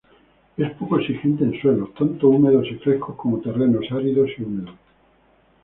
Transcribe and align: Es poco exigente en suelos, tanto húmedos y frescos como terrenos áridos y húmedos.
Es 0.57 0.71
poco 0.79 0.99
exigente 0.99 1.43
en 1.43 1.61
suelos, 1.61 1.93
tanto 1.93 2.29
húmedos 2.29 2.65
y 2.71 2.73
frescos 2.77 3.15
como 3.15 3.39
terrenos 3.39 3.85
áridos 3.91 4.31
y 4.35 4.41
húmedos. 4.41 4.73